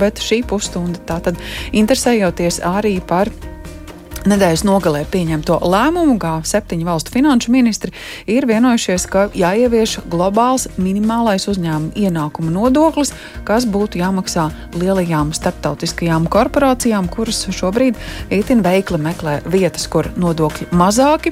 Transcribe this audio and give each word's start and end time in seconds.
bet 0.00 0.22
šī 0.22 0.42
pusstunda 0.48 1.02
tātad 1.08 1.40
interesējoties 1.72 2.62
arī 2.66 2.98
par 3.04 3.32
Nedēļas 4.26 4.64
nogalē 4.66 5.04
pieņemto 5.06 5.60
lēmumu 5.70 6.16
G7 6.18 6.80
valstu 6.82 7.12
finanšu 7.14 7.52
ministri 7.54 7.92
ir 8.26 8.48
vienojušies, 8.50 9.04
ka 9.06 9.28
jāievieš 9.38 10.00
globāls 10.10 10.66
minimālais 10.82 11.46
uzņēmuma 11.52 11.94
ienākuma 11.94 12.50
nodoklis, 12.50 13.14
kas 13.46 13.68
būtu 13.70 14.00
jāmaksā 14.02 14.48
lielajām 14.74 15.30
starptautiskajām 15.36 16.26
korporācijām, 16.26 17.06
kuras 17.06 17.44
šobrīd 17.54 18.02
itin 18.34 18.66
veikli 18.66 18.98
meklē 19.06 19.36
vietas, 19.46 19.86
kur 19.86 20.10
nodokļi 20.18 20.72
mazāki 20.74 21.30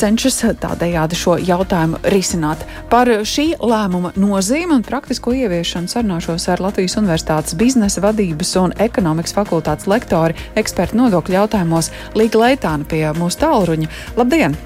cenšas 0.00 0.40
tādējādi 0.62 1.18
šo 1.18 1.36
jautājumu 1.42 2.00
risināt. 2.12 2.64
Par 2.90 3.08
šī 3.08 3.46
lēmuma 3.60 4.12
nozīmi 4.18 4.76
un 4.78 4.84
praktisko 4.86 5.34
ieviešanu 5.38 5.90
sarunāšos 5.90 6.48
ar 6.52 6.62
Latvijas 6.64 6.98
Universitātes 7.00 7.56
biznesa 7.58 8.02
vadības 8.04 8.54
un 8.60 8.74
ekonomikas 8.86 9.36
fakultātes 9.36 9.88
lektori, 9.90 10.36
ekspertu 10.58 10.98
nodokļu 11.00 11.38
jautājumos 11.38 11.90
Līga 12.18 12.42
Leitāna 12.44 12.88
pie 12.88 13.04
mūsu 13.18 13.42
tālruņa. 13.44 13.90
Labdien! 14.20 14.56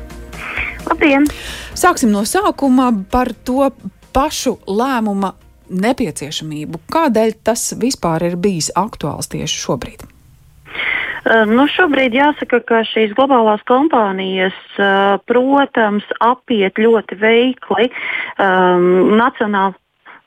Labdien! 0.89 1.29
Sāksim 1.79 2.13
no 2.15 2.25
sākuma 2.27 2.91
par 3.11 3.33
to 3.45 3.71
pašu 4.17 4.57
lēmuma 4.67 5.35
nepieciešamību. 5.69 6.87
Kādēļ 6.93 7.35
tas 7.45 7.73
vispār 7.79 8.31
ir 8.31 8.39
bijis 8.41 8.73
aktuāls 8.77 9.31
tieši 9.33 9.67
šobrīd? 9.67 10.09
Nu, 11.29 11.67
šobrīd 11.69 12.15
jāsaka, 12.17 12.61
ka 12.65 12.79
šīs 12.89 13.13
globālās 13.19 13.61
kompānijas, 13.69 14.57
protams, 15.29 16.07
apiet 16.25 16.81
ļoti 16.81 17.19
veikli 17.21 17.91
um, 17.91 19.19
nacionālu 19.19 19.77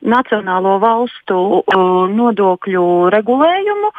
nacionālo 0.02 0.78
valstu 0.82 1.38
uh, 1.62 2.10
nodokļu 2.10 2.86
regulējumu, 3.14 3.92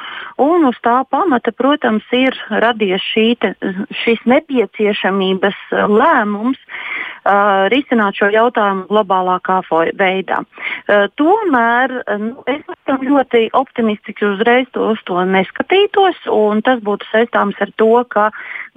un 0.43 0.66
uz 0.66 0.79
tā 0.84 1.02
pamata, 1.10 1.52
protams, 1.55 2.07
ir 2.16 2.37
radies 2.51 3.02
šī 3.13 3.26
te, 3.43 3.52
šis 4.02 4.23
nepieciešamības 4.29 5.59
lēmums 5.71 6.59
uh, 6.59 7.71
risināt 7.73 8.19
šo 8.19 8.32
jautājumu 8.35 8.88
globālākā 8.91 9.60
veidā. 9.98 10.43
Uh, 10.43 11.07
tomēr 11.19 12.01
nu, 12.19 12.35
es 12.51 12.66
esmu 12.93 13.09
ļoti 13.10 13.43
optimistisks 13.57 14.24
uzreiz 14.26 14.68
to, 14.73 14.93
uz 14.93 15.01
to 15.09 15.18
neskatītos, 15.29 16.18
un 16.30 16.62
tas 16.65 16.82
būtu 16.85 17.09
saistāms 17.10 17.59
ar 17.60 17.73
to, 17.80 17.90
ka 18.12 18.30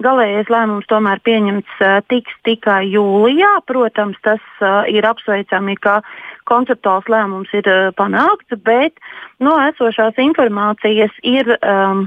galējais 0.04 0.50
lēmums 0.52 0.88
tomēr 0.90 1.22
pieņemts 1.24 1.80
uh, 1.80 2.00
tiks 2.10 2.32
tikai 2.48 2.84
jūlijā. 2.90 3.52
Protams, 3.68 4.18
tas 4.26 4.42
uh, 4.60 4.84
ir 4.90 5.06
apsveicami, 5.08 5.76
ka 5.80 6.00
konceptuāls 6.48 7.08
lēmums 7.12 7.52
ir 7.56 7.68
uh, 7.70 7.90
panākts, 7.96 8.58
bet 8.66 9.00
no 9.42 9.56
esošās 9.68 10.18
informācijas 10.22 11.12
ir 11.24 11.56
um, 11.56 12.06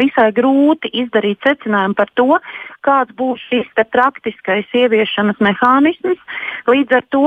visai 0.00 0.30
grūti 0.36 0.90
izdarīt 1.02 1.42
secinājumu 1.44 1.96
par 1.98 2.10
to, 2.16 2.38
kāds 2.86 3.12
būs 3.18 3.42
šis 3.50 3.68
praktiskais 3.92 4.68
ieviešanas 4.76 5.40
mehānisms. 5.42 6.20
Līdz 6.70 6.96
ar 6.98 7.04
to, 7.14 7.24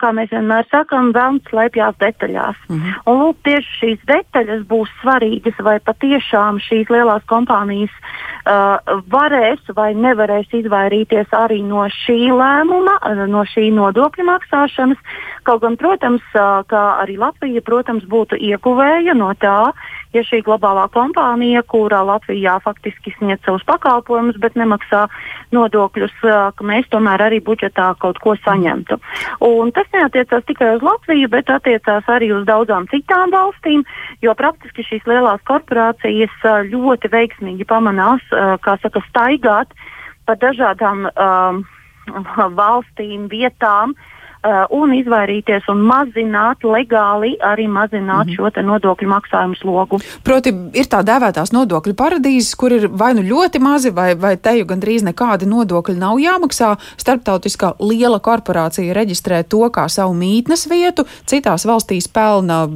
kā 0.00 0.12
mēs 0.16 0.32
vienmēr 0.32 0.66
sakām, 0.72 1.12
vēlams 1.14 1.46
slēpjas 1.50 1.98
detaļās. 2.00 2.58
Mm 2.68 2.80
-hmm. 2.80 3.02
Un 3.06 3.20
lūk, 3.22 3.36
tieši 3.44 3.71
šīs 3.78 4.02
detaļas 4.08 4.64
būs 4.70 4.90
svarīgas, 5.00 5.58
vai 5.64 5.78
patiešām 5.84 6.60
šīs 6.62 6.90
lielās 6.92 7.24
kompānijas 7.30 7.92
uh, 7.94 8.78
varēs 9.12 9.72
vai 9.76 9.92
nevarēs 9.98 10.52
izvairīties 10.62 11.32
arī 11.36 11.62
no 11.66 11.86
šī 12.02 12.18
lēmuma, 12.32 12.98
uh, 13.00 13.24
no 13.30 13.44
šī 13.48 13.70
nodokļu 13.74 14.28
maksāšanas. 14.28 15.00
Kaut 15.48 15.64
gan, 15.64 15.78
protams, 15.80 16.24
uh, 16.38 16.62
arī 17.02 17.18
Latvija, 17.20 17.64
protams, 17.66 18.06
būtu 18.08 18.38
ieguvēja 18.38 19.16
no 19.18 19.32
tā, 19.40 19.72
ja 20.12 20.22
šī 20.26 20.42
globālā 20.46 20.86
kompānija, 20.92 21.62
kurā 21.68 22.02
Latvijā 22.06 22.58
faktiski 22.64 23.14
sniedz 23.16 23.42
savus 23.46 23.64
pakalpojumus, 23.68 24.38
bet 24.42 24.56
nemaksā 24.60 25.06
nodokļus, 25.56 26.14
ka 26.56 26.66
mēs 26.68 26.88
tomēr 26.92 27.26
arī 27.28 27.40
budžetā 27.44 27.92
kaut 28.02 28.20
ko 28.24 28.36
saņemtu. 28.44 28.98
Un 29.48 29.72
tas 29.76 29.88
neatiecās 29.96 30.46
tikai 30.48 30.74
uz 30.76 30.86
Latviju, 30.86 31.30
bet 31.32 31.50
attiecās 31.52 32.08
arī 32.12 32.32
uz 32.36 32.46
daudzām 32.48 32.88
citām 32.92 33.32
valstīm, 33.34 33.84
jo 34.24 34.36
praktiski 34.38 34.86
šīs 34.88 35.08
lielās 35.08 35.42
korporācijas 35.48 36.48
ļoti 36.70 37.12
veiksmīgi 37.12 37.68
pamanās, 37.68 38.24
kā 38.64 38.78
saka, 38.84 39.04
staigāt 39.08 39.72
pa 40.28 40.36
dažādām 40.38 41.08
um, 41.10 41.62
valstīm, 42.54 43.26
vietām, 43.32 43.96
uh, 43.96 44.11
uh, 44.42 44.64
un 44.74 44.92
izvairīties 44.96 45.68
un 45.72 45.82
mazināt, 45.86 46.64
legāli 46.66 47.34
arī 47.40 47.68
mazināt 47.70 48.26
mm 48.26 48.32
-hmm. 48.32 48.52
šo 48.54 48.62
nodokļu 48.62 49.08
maksājumu 49.08 49.56
slogu. 49.60 50.00
Proti, 50.24 50.54
ir 50.72 50.86
tā 50.86 51.02
dēvētās 51.02 51.52
nodokļu 51.52 51.94
paradīzes, 51.94 52.54
kur 52.56 52.72
ir 52.72 52.88
vai 52.88 53.14
nu 53.14 53.22
ļoti 53.22 53.60
mazi, 53.60 53.90
vai, 53.90 54.14
vai 54.14 54.36
teju 54.36 54.66
gandrīz 54.66 55.02
nekādi 55.02 55.46
nodokļi 55.46 55.96
nav 55.98 56.18
jāmaksā. 56.18 56.76
Starptautiskā 56.96 57.74
liela 57.80 58.18
korporācija 58.18 58.94
reģistrē 58.94 59.42
to 59.42 59.70
kā 59.70 59.88
savu 59.88 60.14
mītnes 60.14 60.68
vietu, 60.70 61.04
citās 61.26 61.66
valstīs 61.66 62.08
pelna 62.08 62.68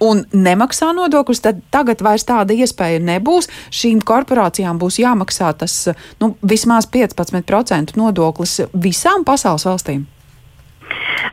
un 0.00 0.24
nemaksā 0.32 0.92
nodokļus, 0.92 1.40
tad 1.40 1.62
tagad 1.70 2.02
vairs 2.04 2.24
tāda 2.24 2.52
iespēja 2.52 3.00
nebūs. 3.00 3.48
Šīm 3.70 4.02
korporācijām 4.04 4.78
būs 4.78 5.00
jāmaksā 5.00 5.52
tas 5.58 5.88
nu, 6.20 6.36
vismaz 6.42 6.88
15% 6.92 7.96
nodoklis 7.96 8.60
visām 8.72 9.24
pasaules 9.24 9.66
valstīm. 9.66 10.06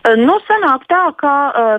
Nu, 0.04 0.34
sanāk 0.44 0.84
tā, 0.92 1.04
ka 1.16 1.34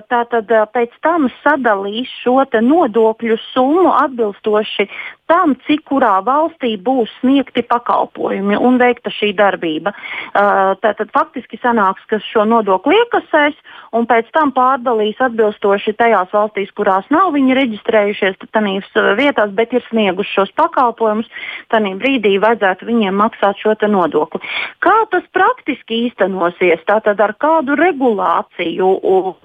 tā 0.09 0.23
tad 0.31 0.49
pēc 0.73 0.93
tam 1.05 1.27
sadalīs 1.43 2.09
šo 2.23 2.41
nodokļu 2.49 3.37
summu 3.51 3.91
atbilstoši 3.99 4.87
tam, 5.31 5.55
cik 5.65 5.85
kurā 5.89 6.19
valstī 6.25 6.75
būs 6.81 7.11
sniegti 7.21 7.63
pakalpojumi 7.65 8.57
un 8.57 8.77
veikta 8.81 9.11
šī 9.13 9.31
darbība. 9.37 9.93
Tātad 10.33 11.11
faktiski 11.15 11.59
sanāks, 11.61 12.05
ka 12.09 12.19
šo 12.23 12.45
nodokli 12.49 12.97
iekasēs 13.01 13.57
un 13.95 14.07
pēc 14.09 14.29
tam 14.35 14.51
pārdalīs 14.55 15.19
atbilstoši 15.23 15.95
tajās 15.97 16.33
valstīs, 16.33 16.73
kurās 16.77 17.07
nav 17.13 17.33
viņi 17.35 17.57
reģistrējušies, 17.57 18.37
tādās 18.51 18.89
vietās, 19.19 19.53
bet 19.55 19.73
ir 19.73 19.85
snieguši 19.89 20.35
šos 20.39 20.53
pakalpojumus, 20.59 21.29
tad 21.73 21.87
brīdī 22.01 22.35
vajadzētu 22.41 22.87
viņiem 22.87 23.17
maksāt 23.19 23.59
šo 23.61 23.75
nodokli. 23.89 24.41
Kā 24.83 24.95
tas 25.11 25.25
praktiski 25.33 26.05
īstenosies? 26.07 26.81
Tātad 26.87 27.19
ar 27.21 27.35
kādu 27.39 27.75
regulāciju. 27.79 28.89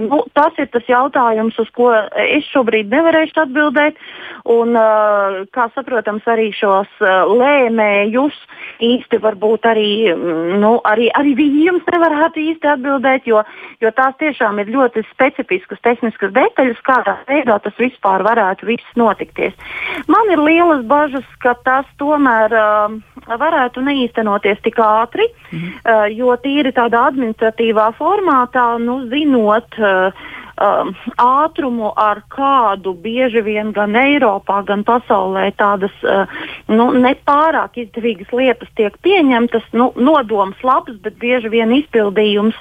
Nu, 0.07 0.23
tas 0.37 0.57
ir 0.59 0.71
tas 0.73 0.87
jautājums, 0.89 1.59
uz 1.59 1.69
ko 1.77 1.91
es 2.21 2.47
šobrīd 2.53 2.91
nevarēšu 2.93 3.43
atbildēt. 3.45 3.99
Un, 4.51 4.77
kā 5.55 5.70
saprotams, 5.75 6.27
arī 6.31 6.51
šos 6.55 6.91
lēmējus 7.01 8.37
īsti 8.81 9.21
varbūt 9.21 9.67
arī, 9.69 9.91
nu, 10.61 10.73
arī, 10.89 11.11
arī 11.17 11.35
viņi 11.39 11.67
jums 11.67 11.89
nevarētu 11.91 12.41
īsti 12.53 12.71
atbildēt, 12.75 13.27
jo, 13.29 13.43
jo 13.83 13.93
tās 13.97 14.17
tiešām 14.23 14.63
ir 14.63 14.73
ļoti 14.73 15.05
specifiskas 15.11 15.83
tehniskas 15.85 16.33
detaļas, 16.37 16.81
kādā 16.87 17.17
veidā 17.29 17.59
tas 17.65 17.77
vispār 17.81 18.25
varētu 18.27 18.71
viss 18.71 18.97
notikties. 18.97 19.57
Man 20.09 20.33
ir 20.33 20.41
lielas 20.41 20.85
bažas, 20.89 21.27
ka 21.43 21.57
tas 21.67 21.89
tomēr 22.01 22.55
uh, 22.57 22.97
varētu 23.29 23.85
neīstenoties 23.85 24.63
tik 24.65 24.81
ātri, 24.85 25.29
mm 25.29 25.59
-hmm. 25.59 25.77
uh, 25.85 26.07
jo 26.17 26.37
tīri 26.41 26.73
tādā 26.77 27.05
administratīvā 27.11 27.91
formātā 27.99 28.61
tā 28.61 28.67
nu, 28.83 29.01
zinot 29.11 29.79
uh, 29.81 30.13
um, 30.61 30.93
ātrumu, 31.21 31.91
ar 31.97 32.23
kādu 32.33 32.93
bieži 32.95 33.43
vien 33.45 33.73
gan 33.77 33.97
Eiropā, 33.99 34.61
gan 34.69 34.85
pasaulē 34.87 35.49
tādas 35.59 35.95
uh, 36.05 36.31
nu, 36.69 36.91
nepārāk 36.97 37.81
izdevīgas 37.85 38.33
lietas 38.37 38.71
tiek 38.79 38.97
pieņemtas, 39.05 39.67
nu, 39.77 39.91
nodoms 39.97 40.61
labs, 40.67 40.97
bet 41.05 41.19
bieži 41.23 41.53
vien 41.53 41.73
izpildījums 41.81 42.59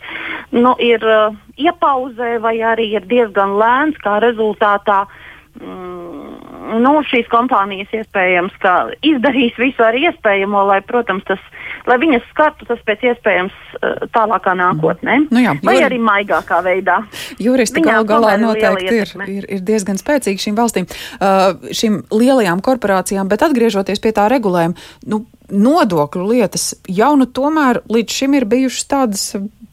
nu, 0.56 0.76
ir 0.80 1.04
uh, 1.06 1.36
iepauzē 1.60 2.38
vai 2.44 2.58
arī 2.64 2.94
ir 2.96 3.10
diezgan 3.10 3.58
lēns, 3.60 4.00
kā 4.04 4.20
rezultātā. 4.24 5.04
Mm, 5.60 6.80
nu, 6.84 6.92
šīs 7.10 7.28
kompānijas 7.32 7.92
iespējams 7.96 8.56
izdarīs 9.06 9.58
visu 9.60 9.84
ar 9.84 9.98
iespējamo, 9.98 10.62
lai, 10.70 10.80
protams, 10.86 11.26
tas, 11.28 11.42
lai 11.90 11.98
viņas 12.02 12.28
skartu 12.32 12.68
tas 12.70 12.82
pēc 12.88 13.06
iespējams 13.12 13.56
uh, 13.80 14.06
tālākā 14.16 14.54
nākotnē. 14.60 15.18
Nu 15.34 15.44
jā, 15.44 15.56
vai 15.66 15.80
arī 15.86 16.00
maigākā 16.04 16.62
veidā. 16.66 17.02
Juristi 17.42 17.84
gal 17.86 18.08
galā 18.10 18.36
noteikti 18.42 19.02
ir, 19.02 19.14
ir, 19.26 19.50
ir 19.58 19.66
diezgan 19.66 20.00
spēcīgi 20.02 20.48
šīm 20.48 20.60
valstīm, 20.60 20.88
uh, 21.20 21.52
šīm 21.76 22.04
lielajām 22.14 22.64
korporācijām, 22.66 23.30
bet 23.32 23.46
atgriežoties 23.48 24.02
pie 24.04 24.14
tā 24.16 24.30
regulējuma, 24.32 24.90
nu, 25.12 25.24
nodokļu 25.50 26.28
lietas 26.30 26.74
jau 26.86 27.16
nu 27.18 27.26
tomēr 27.26 27.82
līdz 27.90 28.20
šim 28.22 28.36
ir 28.38 28.46
bijušas 28.50 28.90
tādas 28.90 29.24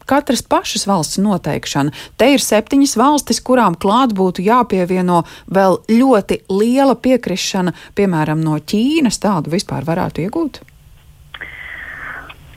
katras 0.07 0.43
pašas 0.43 0.87
valsts 0.87 1.19
noteikšana. 1.23 1.93
Te 2.17 2.31
ir 2.35 2.43
septiņas 2.43 2.95
valstis, 2.99 3.43
kurām 3.43 3.75
klāt 3.75 4.15
būtu 4.17 4.45
jāpievieno 4.47 5.25
vēl 5.51 5.81
ļoti 5.91 6.45
liela 6.53 6.95
piekrišana, 6.95 7.75
piemēram, 7.99 8.41
no 8.47 8.61
Ķīnas. 8.63 9.21
Tādu 9.23 9.53
vispār 9.57 9.87
varētu 9.89 10.27
iegūt? 10.27 10.63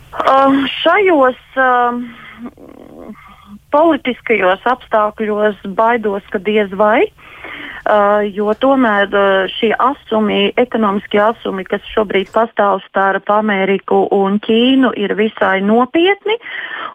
Uh, 0.10 0.64
šajos 0.82 1.42
uh, 1.62 2.00
politiskajos 3.70 4.66
apstākļos 4.66 5.62
baidos, 5.78 6.26
ka 6.34 6.42
diez 6.42 6.74
vai. 6.74 7.06
uh, 7.06 7.38
jo 8.36 8.53
tomēr 8.59 9.07
uh, 9.09 9.47
šie 9.57 9.71
asumi, 9.81 10.51
ekonomiskie 10.59 11.21
asumi, 11.24 11.65
kas 11.68 11.86
šobrīd 11.94 12.30
pastāv 12.33 12.83
starp 12.88 13.30
Ameriku 13.33 14.03
un 14.15 14.39
Ķīnu, 14.44 14.91
ir 15.00 15.15
visai 15.18 15.59
nopietni. 15.65 16.38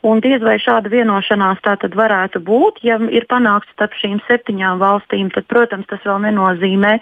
Un 0.05 0.20
diez 0.20 0.43
vai 0.44 0.58
šāda 0.61 0.91
vienošanās 0.93 1.62
tā 1.64 1.76
tad 1.81 1.94
varētu 1.96 2.43
būt, 2.44 2.82
ja 2.85 2.99
ir 3.08 3.25
panākts 3.31 3.73
starp 3.73 3.94
šīm 3.96 4.19
septiņām 4.29 4.82
valstīm, 4.82 5.31
tad, 5.32 5.46
protams, 5.49 5.88
tas 5.88 6.02
vēl 6.05 6.20
nenozīmē, 6.26 6.99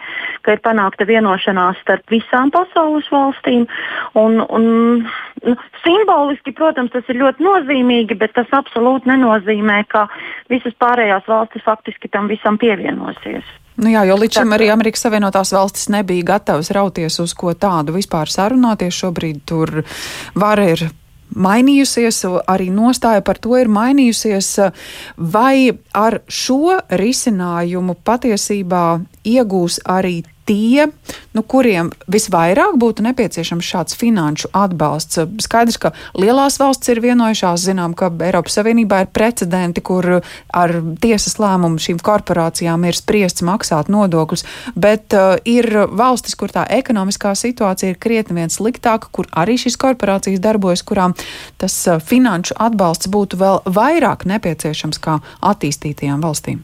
ka 0.46 0.54
ir 0.54 0.62
panākta 0.62 1.06
vienošanās 1.08 1.80
starp 1.82 2.14
visām 2.14 2.52
pasaules 2.54 3.08
valstīm. 3.10 3.66
Un, 4.18 4.38
un, 4.46 4.68
nu, 5.42 5.56
simboliski, 5.82 6.54
protams, 6.54 6.92
tas 6.94 7.10
ir 7.10 7.18
ļoti 7.24 7.42
nozīmīgi, 7.42 8.18
bet 8.20 8.36
tas 8.38 8.54
absolūti 8.54 9.10
nenozīmē, 9.10 9.82
ka 9.90 10.06
visas 10.52 10.78
pārējās 10.78 11.26
valstis 11.26 11.66
faktiski 11.66 12.12
tam 12.12 12.30
visam 12.30 12.60
pievienosies. 12.62 13.58
Nu 13.82 13.90
jā, 13.90 14.05
jo 14.06 14.14
līdz 14.14 14.38
šim 14.38 14.52
arī 14.55 14.69
Amerikas 14.70 15.02
Savienotās 15.02 15.50
valstis 15.55 15.88
nebija 15.90 16.26
gatavas 16.37 16.70
rauties 16.70 17.19
uz 17.19 17.32
ko 17.34 17.50
tādu 17.58 17.96
vispār 17.96 18.31
sarunāties. 18.31 18.94
Šobrīd 18.94 19.40
tur 19.49 19.82
vara 20.38 20.69
ir 20.70 20.84
mainījusies, 21.34 22.20
arī 22.46 22.69
nostāja 22.70 23.25
par 23.26 23.40
to 23.43 23.56
ir 23.58 23.70
mainījusies. 23.73 24.52
Vai 25.17 25.73
ar 25.99 26.20
šo 26.29 26.79
risinājumu 27.02 27.96
patiesībā 28.06 28.84
iegūs 29.26 29.81
arī 29.90 30.20
tie, 30.52 30.88
nu, 31.32 31.43
kuriem 31.43 31.90
visvairāk 32.12 32.76
būtu 32.81 33.04
nepieciešams 33.06 33.64
šāds 33.64 33.96
finanšu 33.96 34.50
atbalsts. 34.56 35.22
Skaidrs, 35.40 35.78
ka 35.81 35.93
lielās 36.19 36.58
valsts 36.60 36.93
ir 36.93 37.00
vienojušās, 37.04 37.64
zinām, 37.64 37.96
ka 37.96 38.10
Eiropas 38.26 38.58
Savienībā 38.58 39.02
ir 39.04 39.12
precedenti, 39.14 39.84
kur 39.84 40.20
ar 40.20 40.75
tiesas 41.02 41.38
lēmumu 41.40 41.81
šīm 41.81 42.02
korporācijām 42.04 42.84
ir 42.88 42.99
spriests 42.99 43.44
maksāt 43.46 43.88
nodokļus, 43.93 44.44
bet 44.76 45.16
uh, 45.16 45.37
ir 45.49 45.69
valstis, 45.88 46.37
kur 46.38 46.52
tā 46.52 46.66
ekonomiskā 46.81 47.32
situācija 47.38 47.94
ir 47.94 48.00
krietni 48.02 48.43
vien 48.43 48.52
sliktāka, 48.52 49.08
kur 49.12 49.31
arī 49.32 49.56
šīs 49.60 49.78
korporācijas 49.81 50.43
darbojas, 50.44 50.84
kurām 50.84 51.16
tas 51.62 51.78
uh, 51.88 52.02
finanšu 52.02 52.58
atbalsts 52.60 53.08
būtu 53.12 53.40
vēl 53.40 53.62
vairāk 53.64 54.26
nepieciešams 54.28 55.00
kā 55.02 55.20
attīstītajām 55.52 56.20
valstīm. 56.25 56.60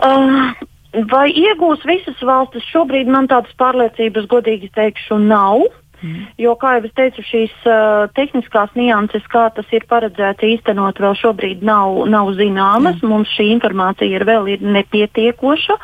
Uh, 0.00 0.52
Vai 0.90 1.28
iegūs 1.30 1.84
visas 1.86 2.18
valstis? 2.26 2.66
Šobrīd 2.72 3.10
man 3.10 3.28
tādas 3.30 3.52
pārliecības, 3.60 4.26
godīgi 4.30 4.72
teikšu, 4.74 5.20
nav. 5.22 5.68
Mm. 6.00 6.26
Jo, 6.40 6.54
kā 6.56 6.76
jau 6.78 6.86
es 6.88 6.94
teicu, 6.96 7.22
šīs 7.26 7.52
uh, 7.68 8.06
tehniskās 8.16 8.72
nianses, 8.78 9.24
kā 9.28 9.46
tas 9.52 9.68
ir 9.76 9.84
paredzēts 9.90 10.46
īstenot, 10.46 11.00
vēl 11.02 11.16
šobrīd 11.20 11.64
nav, 11.66 12.06
nav 12.08 12.32
zināmas. 12.38 13.00
Mm. 13.02 13.10
Mums 13.12 13.34
šī 13.36 13.50
informācija 13.56 14.08
ir 14.16 14.24
vēl 14.28 14.48
ir 14.54 14.64
nepietiekoša. 14.64 15.76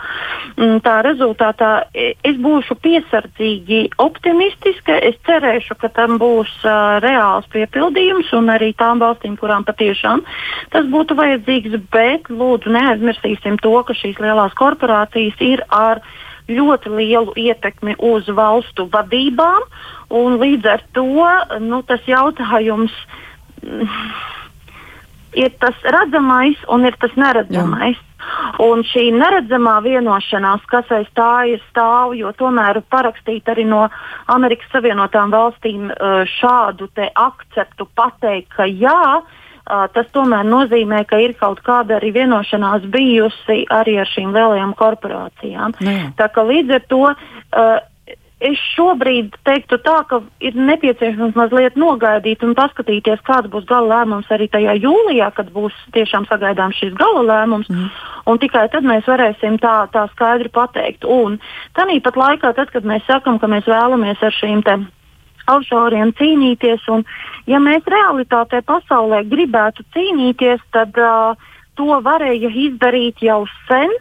Mm, 0.57 0.81
tā 0.85 0.97
rezultātā 1.05 1.71
e, 1.93 2.15
es 2.25 2.39
būšu 2.41 2.79
piesardzīgi 2.81 3.83
optimistiska. 4.01 4.97
Es 5.11 5.19
cerēšu, 5.29 5.77
ka 5.83 5.93
tam 5.93 6.17
būs 6.23 6.53
uh, 6.65 6.97
reāls 7.05 7.49
piepildījums 7.53 8.33
un 8.39 8.53
arī 8.55 8.73
tām 8.79 9.03
valstīm, 9.05 9.37
kurām 9.41 9.67
patiešām 9.69 10.25
tas 10.73 10.89
būtu 10.93 11.17
vajadzīgs. 11.19 11.77
Bet 11.93 12.31
lūdzu 12.33 12.73
neaizmirsīsim 12.73 13.61
to, 13.61 13.75
ka 13.85 13.97
šīs 13.97 14.17
lielās 14.23 14.57
korporācijas 14.57 15.45
ir 15.45 15.65
ar 15.69 16.01
ļoti 16.49 16.93
lielu 16.95 17.35
ietekmi 17.37 17.97
uz 17.99 18.29
valstu 18.29 18.89
vadībām. 18.93 19.67
Un 20.15 20.39
līdz 20.41 20.73
ar 20.73 20.83
to 20.95 21.07
nu, 21.63 21.83
tas 21.87 22.03
jautājums 22.07 22.95
mm, 23.63 23.87
ir 25.43 25.55
tas 25.63 25.79
redzamais 25.97 26.61
un 26.71 26.87
ir 26.87 26.99
tas 27.03 27.15
neredzamais. 27.19 27.97
Jā. 27.97 28.05
Un 28.65 28.81
šī 28.83 29.11
neredzamā 29.15 29.77
vienošanās, 29.85 30.65
kas 30.67 30.89
aiz 30.91 31.07
tā 31.15 31.47
ir 31.53 31.61
stāv, 31.69 32.17
jo 32.19 32.33
tomēr 32.35 32.81
parakstīt 32.91 33.47
arī 33.53 33.67
no 33.69 33.85
Amerikas 34.33 34.73
Savienotām 34.73 35.31
valstīm 35.31 35.93
šādu 36.41 36.89
akceptu 37.15 37.87
pateikt, 37.95 38.51
ka 38.57 38.67
jā, 38.67 39.21
uh, 39.21 39.46
tas 39.67 40.07
tomēr 40.15 40.47
nozīmē, 40.47 41.03
ka 41.11 41.19
ir 41.23 41.35
kaut 41.41 41.63
kāda 41.67 41.99
arī 41.99 42.13
vienošanās 42.15 42.87
bijusi 42.93 43.65
arī 43.73 43.99
ar 44.03 44.11
šīm 44.13 44.33
lielajām 44.37 44.77
korporācijām. 44.79 45.77
Jā. 45.83 45.99
Tā 46.19 46.31
kā 46.33 46.47
līdz 46.47 46.79
ar 46.79 46.89
to. 46.91 47.05
Uh, 47.11 47.77
Es 48.37 48.59
šobrīd 48.77 49.33
teiktu 49.49 49.79
tā, 49.81 49.95
ka 50.05 50.19
ir 50.45 50.57
nepieciešams 50.61 51.39
mazliet 51.39 51.79
nogaidīt 51.81 52.43
un 52.45 52.53
paskatīties, 52.59 53.23
kāds 53.25 53.49
būs 53.49 53.65
gala 53.65 54.03
lēmums 54.03 54.29
arī 54.29 54.45
tajā 54.53 54.75
jūlijā, 54.77 55.31
kad 55.39 55.49
būs 55.55 55.73
tiešām 55.97 56.27
sagaidāms 56.29 56.77
šis 56.77 56.93
gala 57.01 57.23
lēmums. 57.25 57.71
Mm. 57.73 57.87
Un 58.29 58.41
tikai 58.43 58.67
tad 58.75 58.85
mēs 58.85 59.09
varēsim 59.09 59.57
tā, 59.63 59.87
tā 59.89 60.05
skaidri 60.13 60.53
pateikt. 60.53 61.09
Un 61.09 61.39
tāpat 61.79 62.21
laikā, 62.21 62.53
tad, 62.61 62.69
kad 62.75 62.85
mēs 62.85 63.09
sakam, 63.09 63.41
ka 63.41 63.49
mēs 63.49 63.65
vēlamies 63.73 64.21
ar 64.21 64.37
šīm 64.37 64.61
offshoriem 65.51 66.13
cīnīties, 66.19 66.87
un 66.93 67.05
ja 67.51 67.61
mēs 67.63 67.87
realitātē 67.87 68.63
pasaulē 68.67 69.23
gribētu 69.31 69.87
cīnīties, 69.95 70.63
tad 70.75 70.97
uh, 70.99 71.37
to 71.79 72.01
varēja 72.03 72.51
izdarīt 72.67 73.23
jau 73.25 73.45
sen. 73.69 73.93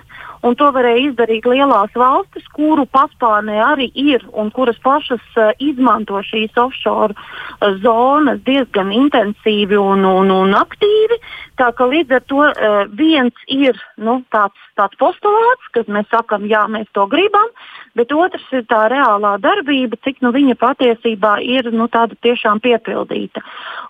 Un 0.46 0.54
to 0.60 0.68
varēja 0.76 1.10
izdarīt 1.10 1.48
lielās 1.50 1.94
valstis, 1.98 2.46
kuru 2.54 2.86
paspārnē 2.94 3.58
arī 3.66 3.88
ir 3.98 4.26
un 4.34 4.52
kuras 4.54 4.78
pašas 4.84 5.24
uh, 5.40 5.54
izmanto 5.58 6.22
šīs 6.28 6.54
offshore 6.62 7.16
uh, 7.16 7.74
zonas 7.82 8.44
diezgan 8.46 8.92
intensīvi 8.94 9.80
un, 9.80 10.06
un, 10.06 10.30
un 10.36 10.54
aktīvi. 10.58 11.18
Tā 11.58 11.72
ka 11.74 11.88
līdz 11.90 12.18
ar 12.18 12.24
to 12.30 12.44
uh, 12.44 12.84
viens 12.94 13.48
ir 13.50 13.80
nu, 13.98 14.20
tāds, 14.34 14.60
tāds 14.78 14.98
postulāts, 15.02 15.72
kad 15.74 15.90
mēs 15.90 16.10
sakam, 16.12 16.46
jā, 16.52 16.66
mēs 16.70 16.90
to 16.94 17.08
gribam, 17.10 17.50
bet 17.96 18.12
otrs 18.14 18.46
ir 18.54 18.66
tā 18.70 18.86
reālā 18.92 19.36
darbība, 19.42 19.98
cik 20.04 20.22
nu, 20.26 20.34
viņa 20.36 20.58
patiesībā 20.62 21.38
ir 21.42 21.72
nu, 21.74 21.88
tāda 21.92 22.18
tiešām 22.28 22.62
piepildīta. 22.62 23.42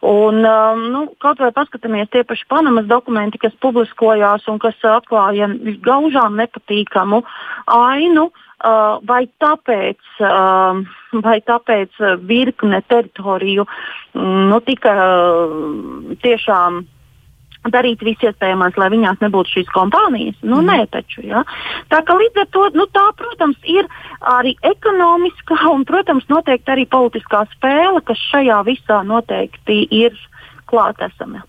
Un, 0.05 0.43
um, 0.45 0.83
nu, 0.93 1.03
kaut 1.19 1.41
vai 1.41 1.49
paskatāmies 1.55 2.11
tie 2.13 2.23
paši 2.27 2.45
Panamas 2.51 2.85
dokumenti, 2.87 3.41
kas 3.41 3.55
publiskojās 3.63 4.45
un 4.51 4.61
kas 4.61 4.77
atklāja 4.85 5.49
gaužām 5.85 6.37
nepatīkamu 6.45 7.24
ainu. 7.75 8.30
Uh, 8.65 9.03
vai 9.06 9.25
tāpēc, 9.44 10.00
uh, 10.24 10.80
vai 11.21 11.36
tāpēc 11.44 12.00
virkne 12.25 12.80
teritoriju 12.88 13.65
mm, 13.68 14.45
nu, 14.50 14.59
tika 14.63 14.94
uh, 14.95 16.13
tiešām 16.24 16.80
darīt 17.74 18.03
visu 18.06 18.30
iespējamās, 18.30 18.77
lai 18.80 18.89
viņās 18.94 19.21
nebūtu 19.24 19.57
šīs 19.57 19.71
kompānijas. 19.74 20.38
Nu, 20.44 20.62
mm. 20.62 20.69
Nē, 20.69 20.86
taču. 20.94 21.24
Ja? 21.27 21.44
Tā 21.92 22.01
kā 22.06 22.18
līdz 22.19 22.44
ar 22.44 22.50
to, 22.53 22.68
nu, 22.77 22.88
tā, 22.94 23.06
protams, 23.19 23.59
ir 23.69 23.89
arī 24.36 24.55
ekonomiskā 24.65 25.60
un, 25.72 25.86
protams, 25.88 26.27
noteikti 26.31 26.75
arī 26.75 26.88
politiskā 26.89 27.46
spēle, 27.55 28.03
kas 28.05 28.22
šajā 28.31 28.62
visā 28.69 29.01
noteikti 29.08 29.84
ir 29.93 30.17
klātesama. 30.69 31.46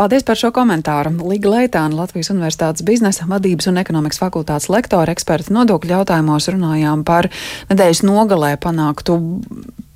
Paldies 0.00 0.22
par 0.24 0.38
šo 0.40 0.48
komentāru. 0.56 1.10
Liga 1.28 1.50
Leitāna, 1.52 1.92
Latvijas 1.92 2.30
Universitātes 2.32 2.80
biznesa 2.88 3.26
vadības 3.28 3.68
un 3.68 3.82
ekonomikas 3.82 4.16
fakultātes 4.22 4.70
lektora 4.72 5.12
eksperta 5.12 5.52
nodokļu 5.52 5.92
jautājumos 5.92 6.48
runājām 6.54 7.02
par 7.04 7.28
nedēļas 7.68 8.00
nogalē 8.08 8.54
panāktu 8.64 9.18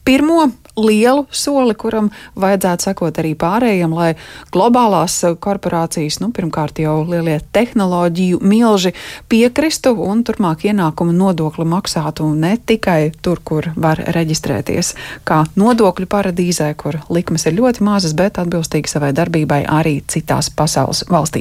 pirmo 0.05 0.49
lielu 0.77 1.27
soli, 1.31 1.75
kuram 1.79 2.11
vajadzētu 2.41 2.89
sekot 2.89 3.19
arī 3.23 3.35
pārējiem, 3.39 3.93
lai 3.95 4.11
globālās 4.55 5.21
korporācijas, 5.43 6.19
nu, 6.23 6.31
pirmkārt 6.35 6.81
jau 6.83 6.97
lielie 7.07 7.39
tehnoloģiju 7.55 8.41
milži 8.43 8.95
piekristu 9.31 9.95
un 10.03 10.25
turpmāk 10.27 10.67
ienākumu 10.67 11.15
nodokli 11.15 11.67
maksātu 11.69 12.27
ne 12.35 12.57
tikai 12.59 13.13
tur, 13.23 13.41
kur 13.45 13.71
var 13.77 14.03
reģistrēties, 14.17 14.95
kā 15.29 15.45
nodokļu 15.59 16.11
paradīzē, 16.11 16.73
kur 16.81 16.99
likmes 17.09 17.47
ir 17.47 17.59
ļoti 17.61 17.87
mazas, 17.87 18.17
bet 18.19 18.43
atbilstīgi 18.43 18.91
savai 18.91 19.13
darbībai 19.15 19.63
arī 19.71 20.01
citās 20.11 20.51
pasaules 20.51 21.05
valstīs. 21.11 21.35